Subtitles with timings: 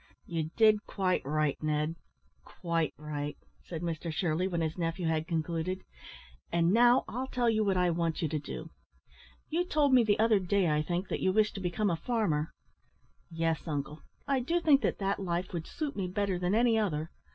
[0.25, 1.93] "You did quite right, Ned,
[2.43, 5.83] quite right," said Mr Shirley, when his nephew had concluded;
[6.51, 8.71] "and now I'll tell you what I want you to do.
[9.51, 12.51] You told me the other day, I think, that you wished to become a farmer."
[13.29, 14.01] "Yes, uncle.
[14.27, 17.11] I do think that that life would suit me better than any other.